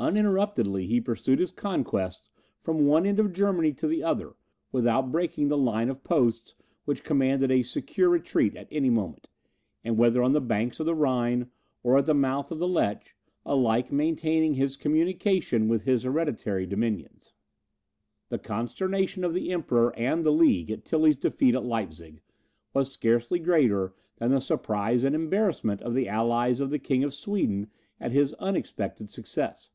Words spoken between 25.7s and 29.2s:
of the allies of the King of Sweden at his unexpected